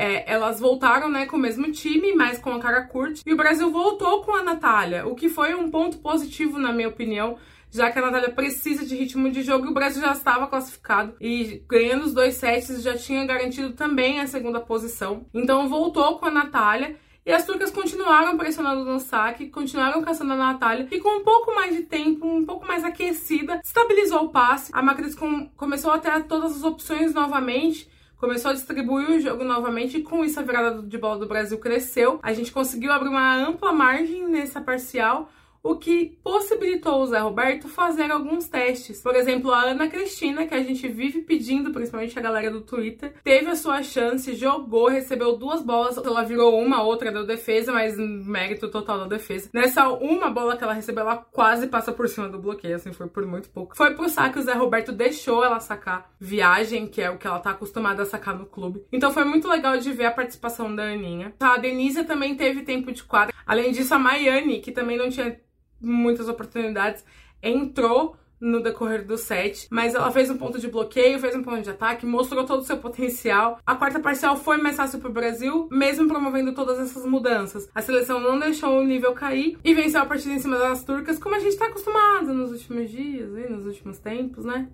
é, 0.00 0.24
elas 0.26 0.58
voltaram 0.58 1.10
né, 1.10 1.26
com 1.26 1.36
o 1.36 1.40
mesmo 1.40 1.70
time, 1.70 2.14
mas 2.14 2.38
com 2.38 2.50
a 2.52 2.58
cara 2.58 2.86
curta. 2.86 3.20
E 3.26 3.34
o 3.34 3.36
Brasil 3.36 3.70
voltou 3.70 4.22
com 4.22 4.34
a 4.34 4.42
Natália, 4.42 5.06
o 5.06 5.14
que 5.14 5.28
foi 5.28 5.54
um 5.54 5.70
ponto 5.70 5.98
positivo, 5.98 6.58
na 6.58 6.72
minha 6.72 6.88
opinião, 6.88 7.36
já 7.70 7.90
que 7.90 7.98
a 7.98 8.02
Natália 8.02 8.30
precisa 8.30 8.86
de 8.86 8.96
ritmo 8.96 9.30
de 9.30 9.42
jogo 9.42 9.66
e 9.66 9.68
o 9.68 9.74
Brasil 9.74 10.00
já 10.00 10.12
estava 10.12 10.46
classificado 10.46 11.14
e 11.20 11.62
ganhando 11.68 12.06
os 12.06 12.14
dois 12.14 12.34
sets 12.36 12.82
já 12.82 12.96
tinha 12.96 13.26
garantido 13.26 13.74
também 13.74 14.20
a 14.20 14.26
segunda 14.26 14.58
posição. 14.58 15.26
Então 15.34 15.68
voltou 15.68 16.18
com 16.18 16.24
a 16.24 16.30
Natália 16.30 16.96
e 17.26 17.30
as 17.30 17.44
turcas 17.44 17.70
continuaram 17.70 18.38
pressionando 18.38 18.86
no 18.86 18.98
saque, 18.98 19.50
continuaram 19.50 20.00
caçando 20.00 20.32
a 20.32 20.36
Natália 20.36 20.88
e 20.90 20.98
com 20.98 21.18
um 21.18 21.22
pouco 21.22 21.54
mais 21.54 21.76
de 21.76 21.82
tempo, 21.82 22.26
um 22.26 22.46
pouco 22.46 22.66
mais 22.66 22.84
aquecida, 22.84 23.60
estabilizou 23.62 24.24
o 24.24 24.30
passe. 24.30 24.72
A 24.74 24.82
Macris 24.82 25.14
com, 25.14 25.46
começou 25.50 25.92
a 25.92 25.98
ter 25.98 26.24
todas 26.24 26.56
as 26.56 26.64
opções 26.64 27.12
novamente 27.12 27.86
começou 28.20 28.50
a 28.50 28.54
distribuir 28.54 29.10
o 29.10 29.20
jogo 29.20 29.42
novamente 29.42 30.00
com 30.00 30.22
isso 30.22 30.38
a 30.38 30.42
virada 30.42 30.82
de 30.82 30.98
bola 30.98 31.18
do 31.18 31.26
Brasil 31.26 31.56
cresceu. 31.58 32.20
A 32.22 32.34
gente 32.34 32.52
conseguiu 32.52 32.92
abrir 32.92 33.08
uma 33.08 33.34
ampla 33.34 33.72
margem 33.72 34.28
nessa 34.28 34.60
parcial, 34.60 35.30
o 35.62 35.76
que 35.76 36.18
possibilitou 36.22 37.02
o 37.02 37.06
Zé 37.06 37.18
Roberto 37.18 37.68
fazer 37.68 38.10
alguns 38.10 38.48
testes. 38.48 39.02
Por 39.02 39.14
exemplo, 39.14 39.52
a 39.52 39.62
Ana 39.62 39.88
Cristina, 39.88 40.46
que 40.46 40.54
a 40.54 40.62
gente 40.62 40.88
vive 40.88 41.22
pedindo, 41.22 41.70
principalmente 41.70 42.18
a 42.18 42.22
galera 42.22 42.50
do 42.50 42.60
Twitter, 42.60 43.14
teve 43.22 43.46
a 43.46 43.56
sua 43.56 43.82
chance, 43.82 44.34
jogou, 44.34 44.88
recebeu 44.88 45.36
duas 45.36 45.62
bolas, 45.62 45.96
ela 45.96 46.22
virou 46.22 46.58
uma, 46.58 46.82
outra 46.82 47.12
deu 47.12 47.26
defesa, 47.26 47.72
mas 47.72 47.96
mérito 47.96 48.68
total 48.68 49.00
da 49.00 49.06
defesa. 49.06 49.50
Nessa 49.52 49.88
uma 49.88 50.30
bola 50.30 50.56
que 50.56 50.64
ela 50.64 50.72
recebeu, 50.72 51.02
ela 51.02 51.16
quase 51.16 51.66
passa 51.66 51.92
por 51.92 52.08
cima 52.08 52.28
do 52.28 52.38
bloqueio, 52.38 52.76
assim, 52.76 52.92
foi 52.92 53.08
por 53.08 53.26
muito 53.26 53.50
pouco. 53.50 53.76
Foi 53.76 53.94
pro 53.94 54.08
saque, 54.08 54.38
o 54.38 54.42
Zé 54.42 54.54
Roberto 54.54 54.92
deixou 54.92 55.44
ela 55.44 55.60
sacar 55.60 56.10
viagem, 56.18 56.86
que 56.86 57.02
é 57.02 57.10
o 57.10 57.18
que 57.18 57.26
ela 57.26 57.38
tá 57.38 57.50
acostumada 57.50 58.02
a 58.02 58.06
sacar 58.06 58.36
no 58.36 58.46
clube. 58.46 58.84
Então 58.92 59.12
foi 59.12 59.24
muito 59.24 59.48
legal 59.48 59.76
de 59.76 59.92
ver 59.92 60.06
a 60.06 60.10
participação 60.10 60.74
da 60.74 60.84
Aninha. 60.84 61.34
A 61.40 61.56
Denise 61.58 62.04
também 62.04 62.34
teve 62.34 62.62
tempo 62.62 62.92
de 62.92 63.02
quadra. 63.02 63.34
Além 63.46 63.72
disso, 63.72 63.94
a 63.94 63.98
Maiane, 63.98 64.60
que 64.60 64.72
também 64.72 64.96
não 64.96 65.08
tinha 65.08 65.40
muitas 65.80 66.28
oportunidades, 66.28 67.04
entrou 67.42 68.16
no 68.40 68.62
decorrer 68.62 69.06
do 69.06 69.18
set, 69.18 69.68
mas 69.70 69.94
ela 69.94 70.10
fez 70.10 70.30
um 70.30 70.38
ponto 70.38 70.58
de 70.58 70.66
bloqueio, 70.66 71.18
fez 71.18 71.34
um 71.36 71.42
ponto 71.42 71.60
de 71.60 71.70
ataque, 71.70 72.06
mostrou 72.06 72.44
todo 72.44 72.60
o 72.60 72.64
seu 72.64 72.78
potencial. 72.78 73.58
A 73.66 73.74
quarta 73.74 74.00
parcial 74.00 74.36
foi 74.36 74.56
mais 74.56 74.76
fácil 74.76 74.98
para 74.98 75.10
o 75.10 75.12
Brasil, 75.12 75.68
mesmo 75.70 76.08
promovendo 76.08 76.54
todas 76.54 76.78
essas 76.78 77.04
mudanças. 77.04 77.68
A 77.74 77.82
seleção 77.82 78.18
não 78.18 78.38
deixou 78.38 78.80
o 78.80 78.84
nível 78.84 79.12
cair 79.12 79.58
e 79.62 79.74
venceu 79.74 80.00
a 80.00 80.06
partida 80.06 80.34
em 80.34 80.38
cima 80.38 80.58
das 80.58 80.82
turcas, 80.82 81.18
como 81.18 81.34
a 81.34 81.38
gente 81.38 81.52
está 81.52 81.66
acostumado 81.66 82.32
nos 82.32 82.50
últimos 82.50 82.90
dias 82.90 83.30
e 83.36 83.50
nos 83.50 83.66
últimos 83.66 83.98
tempos, 83.98 84.44
né? 84.44 84.68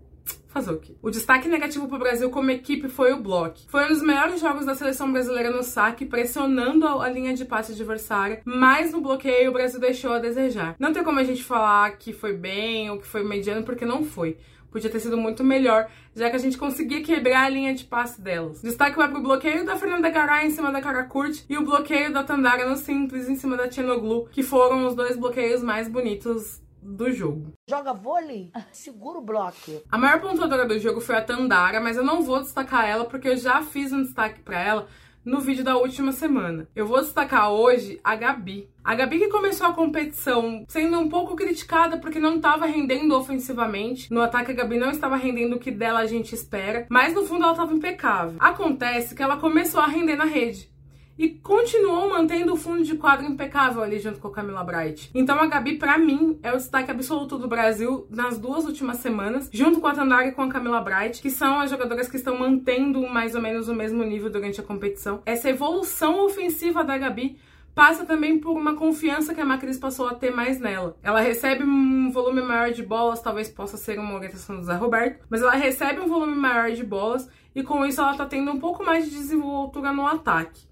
O 1.03 1.11
destaque 1.11 1.49
negativo 1.49 1.87
para 1.87 1.97
o 1.97 2.01
Brasil 2.01 2.31
como 2.31 2.51
equipe 2.51 2.89
foi 2.89 3.13
o 3.13 3.21
bloco. 3.21 3.59
Foi 3.69 3.85
um 3.85 3.89
dos 3.89 4.03
melhores 4.03 4.41
jogos 4.41 4.65
da 4.65 4.75
seleção 4.75 5.13
brasileira 5.13 5.51
no 5.51 5.63
saque, 5.63 6.07
pressionando 6.07 6.87
a 6.87 7.09
linha 7.09 7.35
de 7.35 7.45
passe 7.45 7.73
adversária, 7.73 8.41
mas 8.45 8.93
no 8.93 9.01
bloqueio 9.01 9.51
o 9.51 9.53
Brasil 9.53 9.79
deixou 9.79 10.13
a 10.13 10.19
desejar. 10.19 10.77
Não 10.79 10.93
tem 10.93 11.05
como 11.05 11.19
a 11.19 11.25
gente 11.25 11.45
falar 11.45 11.91
que 11.99 12.13
foi 12.13 12.33
bem 12.33 12.91
ou 12.91 12.99
que 12.99 13.07
foi 13.07 13.23
mediano, 13.23 13.65
porque 13.65 13.85
não 13.85 14.05
foi 14.05 14.37
podia 14.77 14.91
ter 14.91 15.01
sido 15.01 15.17
muito 15.17 15.43
melhor, 15.43 15.89
já 16.15 16.29
que 16.29 16.37
a 16.37 16.39
gente 16.39 16.59
conseguia 16.59 17.03
quebrar 17.03 17.45
a 17.45 17.49
linha 17.49 17.75
de 17.75 17.85
passe 17.85 18.21
delas. 18.21 18.61
Destaque 18.61 18.97
vai 18.97 19.09
pro 19.09 19.23
bloqueio 19.23 19.65
da 19.65 19.77
Fernanda 19.77 20.11
Garay 20.11 20.47
em 20.47 20.51
cima 20.51 20.71
da 20.71 20.83
Karakurt 20.83 21.45
e 21.49 21.57
o 21.57 21.65
bloqueio 21.65 22.13
da 22.13 22.23
Tandara 22.23 22.69
no 22.69 22.77
simples 22.77 23.27
em 23.27 23.37
cima 23.37 23.57
da 23.57 23.69
Tchenoglu, 23.69 24.29
que 24.31 24.43
foram 24.43 24.87
os 24.87 24.95
dois 24.95 25.17
bloqueios 25.17 25.63
mais 25.63 25.89
bonitos 25.89 26.61
do 26.87 27.11
jogo. 27.13 27.53
Joga 27.69 27.93
vôlei? 27.93 28.51
Segura 28.73 29.19
o 29.19 29.23
bloco. 29.23 29.83
A 29.91 29.99
maior 29.99 30.21
pontuadora 30.21 30.67
do 30.67 30.79
jogo 30.79 31.01
foi 31.01 31.17
a 31.17 31.23
Tandara, 31.23 31.81
mas 31.81 31.97
eu 31.97 32.05
não 32.05 32.23
vou 32.23 32.41
destacar 32.41 32.89
ela 32.89 33.05
porque 33.05 33.29
eu 33.29 33.37
já 33.37 33.63
fiz 33.63 33.93
um 33.93 34.03
destaque 34.03 34.41
para 34.41 34.61
ela 34.61 34.89
no 35.27 35.41
vídeo 35.41 35.65
da 35.65 35.77
última 35.77 36.13
semana. 36.13 36.69
Eu 36.75 36.87
vou 36.87 37.01
destacar 37.01 37.51
hoje 37.51 38.01
a 38.05 38.15
Gabi. 38.15 38.71
A 38.85 38.95
Gabi 38.95 39.19
que 39.19 39.29
começou 39.29 39.67
a 39.67 39.73
competição 39.73 40.65
sendo 40.69 41.01
um 41.01 41.09
pouco 41.09 41.35
criticada 41.35 41.99
porque 41.99 42.21
não 42.21 42.37
estava 42.37 42.65
rendendo 42.65 43.17
ofensivamente. 43.17 44.13
No 44.13 44.23
ataque 44.23 44.53
a 44.53 44.55
Gabi 44.55 44.79
não 44.79 44.91
estava 44.93 45.17
rendendo 45.17 45.57
o 45.57 45.59
que 45.59 45.73
dela 45.73 45.99
a 45.99 46.07
gente 46.07 46.33
espera, 46.33 46.87
mas 46.89 47.13
no 47.13 47.25
fundo 47.25 47.43
ela 47.43 47.53
estava 47.53 47.75
impecável. 47.75 48.37
Acontece 48.39 49.17
que 49.17 49.23
ela 49.23 49.37
começou 49.37 49.81
a 49.81 49.87
render 49.87 50.15
na 50.15 50.25
rede 50.25 50.71
e 51.19 51.29
continuou 51.29 52.09
mantendo 52.09 52.53
o 52.53 52.57
fundo 52.57 52.83
de 52.83 52.97
quadro 52.97 53.27
impecável 53.27 53.83
ali 53.83 53.99
junto 53.99 54.21
com 54.21 54.29
a 54.29 54.33
Camila 54.33 54.63
Bright. 54.63 55.11
Então 55.15 55.39
a 55.41 55.47
Gabi, 55.47 55.77
para 55.77 55.99
mim, 55.99 56.39
é 56.43 56.53
o 56.53 56.57
destaque 56.57 56.91
absoluto 56.91 57.39
do 57.39 57.49
Brasil 57.49 58.07
nas 58.11 58.39
duas 58.39 58.65
últimas 58.65 58.99
semanas, 58.99 59.49
junto 59.53 59.81
com 59.81 59.87
a 59.87 59.95
Tandara 59.95 60.29
e 60.29 60.33
com 60.33 60.43
a 60.43 60.49
Camila 60.49 60.81
Bright, 60.81 61.23
que 61.23 61.31
são 61.31 61.61
as 61.61 61.71
jogadoras 61.71 62.09
que 62.09 62.17
estão 62.17 62.39
mantendo 62.39 63.01
mais 63.09 63.35
ou 63.35 63.41
menos 63.41 63.69
o 63.69 63.75
mesmo 63.75 64.05
nível 64.05 64.31
durante 64.31 64.61
a 64.61 64.65
competição. 64.65 65.23
Essa 65.25 65.49
evolução 65.49 66.25
ofensiva 66.25 66.85
da 66.85 66.99
Gabi 66.99 67.39
passa 67.77 68.07
também 68.07 68.39
por 68.39 68.57
uma 68.57 68.75
confiança 68.75 69.35
que 69.35 69.41
a 69.41 69.45
Macris 69.45 69.79
passou 69.79 70.09
a 70.09 70.15
ter 70.15 70.31
mais 70.31 70.59
nela. 70.59 70.97
Ela 71.03 71.21
recebe 71.21 71.63
um 71.63 72.11
volume 72.11 72.41
maior 72.41 72.73
de 72.73 72.83
bolas, 72.83 73.21
talvez 73.21 73.51
possa 73.51 73.77
ser 73.77 73.99
uma 73.99 74.15
orientação 74.15 74.57
do 74.57 74.63
Zé 74.63 74.75
Roberto, 74.75 75.23
mas 75.29 75.43
ela 75.43 75.53
recebe 75.53 76.01
um 76.01 76.07
volume 76.07 76.35
maior 76.35 76.71
de 76.71 76.83
bolas 76.83 77.29
e 77.55 77.63
com 77.63 77.85
isso 77.85 78.01
ela 78.01 78.17
tá 78.17 78.25
tendo 78.25 78.51
um 78.51 78.59
pouco 78.59 78.83
mais 78.83 79.05
de 79.05 79.11
desenvoltura 79.11 79.93
no 79.93 80.07
ataque. 80.07 80.67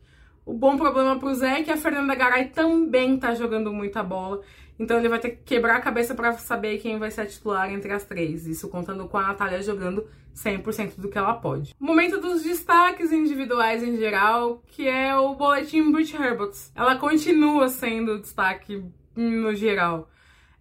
O 0.46 0.52
bom 0.52 0.76
problema 0.76 1.18
pro 1.18 1.34
Zé 1.34 1.60
é 1.60 1.62
que 1.62 1.70
a 1.70 1.76
Fernanda 1.76 2.14
Garay 2.14 2.46
também 2.46 3.18
tá 3.18 3.34
jogando 3.34 3.72
muita 3.72 4.02
bola. 4.02 4.42
Então 4.78 4.98
ele 4.98 5.08
vai 5.08 5.18
ter 5.18 5.30
que 5.30 5.42
quebrar 5.44 5.76
a 5.76 5.80
cabeça 5.80 6.14
para 6.14 6.32
saber 6.34 6.78
quem 6.78 6.98
vai 6.98 7.10
ser 7.10 7.22
a 7.22 7.26
titular 7.26 7.72
entre 7.72 7.92
as 7.92 8.04
três. 8.04 8.46
Isso 8.46 8.68
contando 8.68 9.08
com 9.08 9.16
a 9.16 9.28
Natália 9.28 9.62
jogando 9.62 10.06
100% 10.34 10.96
do 10.98 11.08
que 11.08 11.16
ela 11.16 11.34
pode. 11.34 11.74
Momento 11.78 12.20
dos 12.20 12.42
destaques 12.42 13.12
individuais 13.12 13.82
em 13.82 13.96
geral, 13.96 14.62
que 14.66 14.86
é 14.86 15.16
o 15.16 15.34
boletim 15.34 15.90
Brit 15.90 16.14
Herbots. 16.14 16.72
Ela 16.74 16.96
continua 16.96 17.68
sendo 17.68 18.18
destaque 18.18 18.84
no 19.16 19.54
geral 19.54 20.10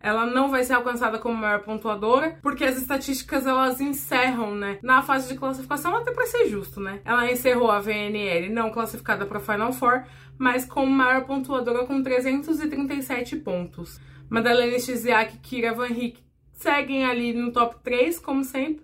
ela 0.04 0.26
não 0.26 0.52
vai 0.52 0.66
ser 0.66 0.74
alcançada 0.74 1.18
como 1.18 1.38
maior 1.38 1.62
pontuadora, 1.62 2.38
porque 2.42 2.66
as 2.66 2.78
estatísticas 2.78 3.48
elas 3.48 3.80
encerram, 3.80 4.54
né? 4.54 4.78
Na 4.84 5.02
fase 5.02 5.30
de 5.30 5.40
classificação, 5.40 5.96
até 5.96 6.12
para 6.12 6.28
ser 6.28 6.50
justo, 6.50 6.82
né? 6.82 7.00
Ela 7.06 7.32
encerrou 7.32 7.72
a 7.72 7.80
VNL 7.80 8.50
não 8.50 8.70
classificada 8.70 9.26
para 9.26 9.40
Final 9.40 9.72
Four, 9.72 10.04
mas 10.38 10.66
como 10.66 10.92
maior 10.92 11.24
pontuadora 11.24 11.86
com 11.86 12.04
337 12.04 13.38
pontos. 13.38 13.98
Madalena 14.30 14.78
Chiziak 14.78 15.36
e 15.36 15.40
Kira 15.40 15.74
Van 15.74 15.88
Rick 15.88 16.22
seguem 16.52 17.06
ali 17.06 17.32
no 17.32 17.54
top 17.54 17.78
3, 17.82 18.20
como 18.20 18.44
sempre. 18.44 18.84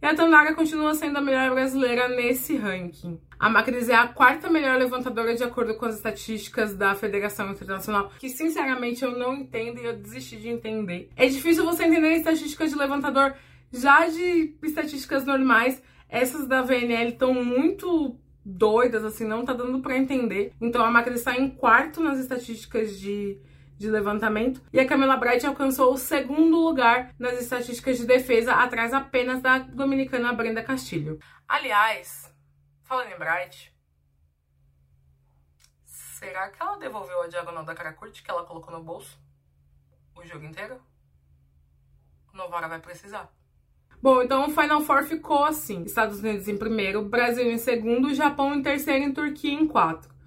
E 0.00 0.06
a 0.06 0.14
Tandara 0.14 0.54
continua 0.54 0.94
sendo 0.94 1.18
a 1.18 1.20
melhor 1.20 1.50
brasileira 1.50 2.08
nesse 2.08 2.56
ranking. 2.56 3.20
A 3.36 3.50
Macris 3.50 3.88
é 3.88 3.94
a 3.94 4.06
quarta 4.06 4.48
melhor 4.48 4.78
levantadora 4.78 5.34
de 5.34 5.42
acordo 5.42 5.74
com 5.74 5.86
as 5.86 5.96
estatísticas 5.96 6.72
da 6.74 6.94
Federação 6.94 7.50
Internacional, 7.50 8.12
que 8.18 8.28
sinceramente 8.28 9.04
eu 9.04 9.18
não 9.18 9.34
entendo 9.34 9.80
e 9.80 9.84
eu 9.84 9.96
desisti 9.96 10.36
de 10.36 10.48
entender. 10.48 11.10
É 11.16 11.26
difícil 11.26 11.64
você 11.64 11.84
entender 11.84 12.14
estatísticas 12.14 12.70
de 12.70 12.76
levantador 12.76 13.34
já 13.72 14.06
de 14.06 14.54
estatísticas 14.62 15.24
normais. 15.24 15.82
Essas 16.08 16.46
da 16.46 16.62
VNL 16.62 17.10
estão 17.10 17.34
muito 17.34 18.16
doidas, 18.44 19.04
assim, 19.04 19.24
não 19.24 19.44
tá 19.44 19.52
dando 19.52 19.80
para 19.80 19.98
entender. 19.98 20.52
Então 20.60 20.84
a 20.84 20.90
Macris 20.90 21.18
está 21.18 21.36
em 21.36 21.50
quarto 21.50 22.00
nas 22.00 22.20
estatísticas 22.20 22.98
de 22.98 23.38
de 23.78 23.88
levantamento, 23.88 24.60
e 24.72 24.80
a 24.80 24.86
Camila 24.86 25.16
Bright 25.16 25.46
alcançou 25.46 25.92
o 25.92 25.98
segundo 25.98 26.58
lugar 26.58 27.14
nas 27.18 27.40
estatísticas 27.40 27.96
de 27.96 28.06
defesa, 28.06 28.54
atrás 28.54 28.92
apenas 28.92 29.40
da 29.40 29.58
dominicana 29.58 30.32
Brenda 30.32 30.62
Castilho. 30.62 31.18
Aliás, 31.46 32.34
falando 32.82 33.12
em 33.12 33.18
Bright, 33.18 33.72
será 35.84 36.48
que 36.50 36.60
ela 36.60 36.76
devolveu 36.76 37.22
a 37.22 37.28
diagonal 37.28 37.64
da 37.64 37.74
cara 37.74 37.92
curta 37.92 38.20
que 38.20 38.30
ela 38.30 38.44
colocou 38.44 38.74
no 38.74 38.82
bolso 38.82 39.16
o 40.16 40.26
jogo 40.26 40.44
inteiro? 40.44 40.80
Novara 42.32 42.68
vai 42.68 42.80
precisar. 42.80 43.32
Bom, 44.00 44.22
então 44.22 44.46
o 44.46 44.50
Final 44.50 44.80
Four 44.82 45.04
ficou 45.04 45.44
assim: 45.44 45.82
Estados 45.82 46.20
Unidos 46.20 46.46
em 46.46 46.56
primeiro, 46.56 47.02
Brasil 47.02 47.50
em 47.50 47.58
segundo, 47.58 48.14
Japão 48.14 48.54
em 48.54 48.62
terceiro 48.62 49.04
e 49.04 49.12
Turquia 49.12 49.52
em 49.52 49.66
quatro. 49.66 50.17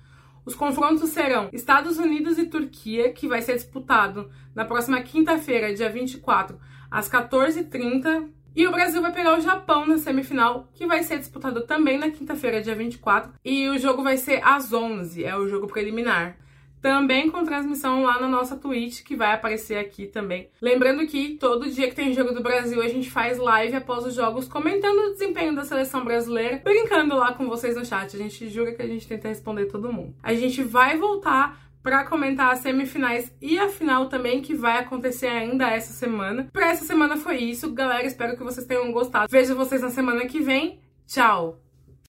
Os 0.44 0.56
confrontos 0.56 1.10
serão 1.10 1.50
Estados 1.54 1.98
Unidos 1.98 2.38
e 2.38 2.46
Turquia, 2.46 3.12
que 3.12 3.28
vai 3.28 3.42
ser 3.42 3.56
disputado 3.56 4.30
na 4.56 4.66
próxima 4.66 5.02
quinta-feira, 5.02 5.74
dia 5.74 5.90
24, 5.90 6.60
às 6.90 7.10
14h30. 7.10 8.30
E 8.54 8.68
o 8.68 8.72
Brasil 8.72 9.02
vai 9.02 9.14
pegar 9.14 9.38
o 9.38 9.42
Japão 9.42 9.86
na 9.86 9.98
semifinal, 9.98 10.68
que 10.74 10.86
vai 10.86 11.04
ser 11.04 11.20
disputado 11.20 11.62
também 11.62 11.98
na 11.98 12.10
quinta-feira, 12.10 12.62
dia 12.62 12.76
24. 12.76 13.34
E 13.46 13.70
o 13.70 13.78
jogo 13.78 14.04
vai 14.04 14.18
ser 14.18 14.42
às 14.44 14.74
11 14.74 15.24
é 15.24 15.38
o 15.38 15.48
jogo 15.48 15.68
preliminar 15.68 16.38
também 16.82 17.30
com 17.30 17.44
transmissão 17.44 18.04
lá 18.04 18.20
na 18.20 18.28
nossa 18.28 18.58
Twitch, 18.58 19.04
que 19.04 19.16
vai 19.16 19.34
aparecer 19.34 19.78
aqui 19.78 20.08
também. 20.08 20.50
Lembrando 20.62 21.06
que 21.06 21.38
todo 21.38 21.70
dia 21.70 21.88
que 21.88 21.96
tem 21.96 22.14
jogo 22.14 22.34
do 22.34 22.42
Brasil, 22.42 22.82
a 22.82 22.88
gente 22.88 23.10
faz 23.10 23.38
live 23.38 23.76
após 23.76 24.06
os 24.06 24.16
jogos, 24.16 24.48
comentando 24.48 24.98
o 24.98 25.12
desempenho 25.12 25.56
da 25.56 25.64
seleção 25.64 26.04
brasileira, 26.04 26.62
brincando 26.64 27.16
lá 27.16 27.34
com 27.34 27.48
vocês 27.48 27.76
no 27.76 27.86
chat. 27.86 28.16
A 28.16 28.20
gente 28.20 28.50
jura 28.50 28.74
que 28.74 28.82
a 28.82 28.88
gente 28.88 29.08
tenta 29.08 29.28
responder 29.28 29.68
todo 29.68 29.94
mundo. 29.94 30.16
A 30.24 30.34
gente 30.34 30.64
vai 30.64 30.98
voltar 30.98 31.72
para 31.84 32.06
comentar 32.06 32.54
as 32.54 32.60
semifinais 32.60 33.34
e 33.42 33.58
a 33.58 33.68
final 33.70 34.08
também, 34.08 34.42
que 34.42 34.54
vai 34.54 34.80
acontecer 34.80 35.28
ainda 35.28 35.68
essa 35.68 35.94
semana. 35.94 36.48
Para 36.52 36.70
essa 36.70 36.86
semana 36.86 37.18
foi 37.18 37.38
isso, 37.38 37.72
galera. 37.74 38.06
Espero 38.06 38.38
que 38.38 38.44
vocês 38.44 38.66
tenham 38.66 38.92
gostado. 38.92 39.28
Vejo 39.30 39.56
vocês 39.56 39.82
na 39.82 39.90
semana 39.90 40.26
que 40.26 40.40
vem. 40.40 40.80
Tchau! 41.08 41.71